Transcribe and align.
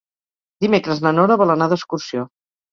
Dimecres 0.65 1.03
na 1.05 1.13
Nora 1.19 1.39
vol 1.45 1.55
anar 1.59 1.71
d'excursió. 1.77 2.29